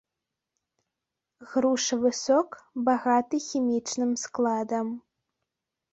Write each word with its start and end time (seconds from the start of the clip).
Грушавы 1.51 2.11
сок 2.23 2.49
багаты 2.89 3.35
хімічным 3.49 4.11
складам. 4.27 4.87